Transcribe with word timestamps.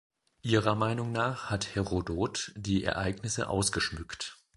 Ihrer 0.41 0.73
Meinung 0.73 1.11
nach 1.11 1.51
hat 1.51 1.75
Herodot 1.75 2.53
die 2.55 2.83
Ereignisse 2.83 3.47
ausgeschmückt. 3.49 4.35